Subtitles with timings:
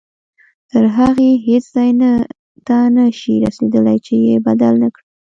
[0.69, 1.91] تر هغې هیڅ ځای
[2.67, 5.05] ته نه شئ رسېدلی چې یې بدل نه کړئ.